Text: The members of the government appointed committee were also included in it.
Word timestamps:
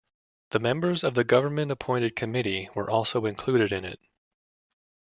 The 0.49 0.57
members 0.57 1.03
of 1.03 1.13
the 1.13 1.23
government 1.23 1.71
appointed 1.71 2.15
committee 2.15 2.69
were 2.73 2.89
also 2.89 3.27
included 3.27 3.71
in 3.71 3.85
it. 3.85 3.99